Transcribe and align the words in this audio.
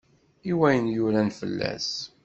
I 0.51 0.53
wayen 0.59 0.87
yuran 0.95 1.29
fell-as? 1.39 1.87